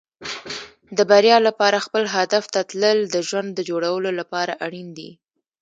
[0.97, 5.09] د بریا لپاره خپل هدف ته تلل د ژوند د جوړولو لپاره اړین دي.